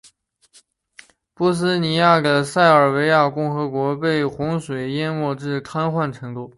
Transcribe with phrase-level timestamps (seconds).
[1.35, 6.49] 波斯尼亚的塞尔维亚共和国被洪水淹没至瘫痪程度。